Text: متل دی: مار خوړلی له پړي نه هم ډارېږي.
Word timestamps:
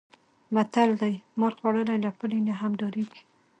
متل 0.55 0.89
دی: 1.01 1.13
مار 1.39 1.53
خوړلی 1.59 1.97
له 2.05 2.11
پړي 2.19 2.39
نه 2.47 2.53
هم 2.61 2.71
ډارېږي. 2.79 3.21